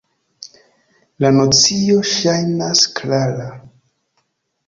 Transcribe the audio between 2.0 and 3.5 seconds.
ŝajnas klara“.